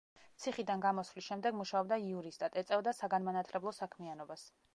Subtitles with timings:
[0.43, 4.49] ციხიდან გამოსვლის შემდეგ მუშაობდა იურისტად, ეწეოდა საგანმანათლებლო საქმიანობას.